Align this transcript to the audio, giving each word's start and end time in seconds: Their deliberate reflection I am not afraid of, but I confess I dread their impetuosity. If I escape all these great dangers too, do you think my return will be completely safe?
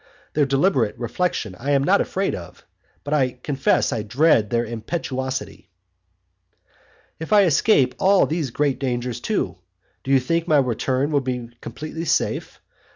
Their 0.33 0.47
deliberate 0.47 0.97
reflection 0.97 1.53
I 1.59 1.69
am 1.73 1.83
not 1.83 2.01
afraid 2.01 2.33
of, 2.33 2.65
but 3.03 3.13
I 3.13 3.33
confess 3.43 3.93
I 3.93 4.01
dread 4.01 4.49
their 4.49 4.65
impetuosity. 4.65 5.69
If 7.19 7.31
I 7.31 7.43
escape 7.43 7.93
all 7.99 8.25
these 8.25 8.49
great 8.49 8.79
dangers 8.79 9.19
too, 9.19 9.59
do 10.03 10.09
you 10.09 10.19
think 10.19 10.47
my 10.47 10.57
return 10.57 11.11
will 11.11 11.21
be 11.21 11.51
completely 11.61 12.05
safe? 12.05 12.59